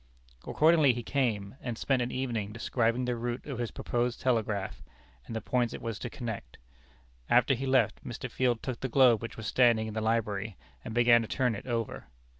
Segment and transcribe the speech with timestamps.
[0.47, 4.81] Accordingly he came, and spent an evening describing the route of his proposed telegraph,
[5.27, 6.57] and the points it was to connect.
[7.29, 8.27] After he left, Mr.
[8.27, 11.67] Field took the globe which was standing in the library, and began to turn it
[11.67, 12.07] over.